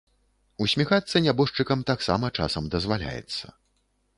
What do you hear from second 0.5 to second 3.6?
Усміхацца нябожчыкам таксама часам дазваляецца.